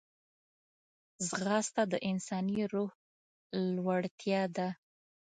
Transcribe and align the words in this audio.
ځغاسته 1.27 1.81
د 1.91 1.93
انساني 2.09 2.61
روح 2.73 2.91
لوړتیا 3.75 4.41
ده 4.55 4.67